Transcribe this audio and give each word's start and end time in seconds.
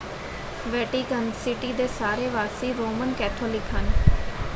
Vatican 0.65 1.31
city 1.35 1.71
ਦੇ 1.73 1.87
ਸਾਰੇ 1.89 2.27
ਵਾਸੀ 2.29 2.73
ਰੋਮਨ 2.73 3.13
ਕੈਥੋਲਿਕ 3.15 3.73
ਹਨ। 3.73 3.91